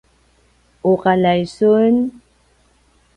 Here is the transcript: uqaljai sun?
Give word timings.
uqaljai 0.91 1.41
sun? 1.55 1.95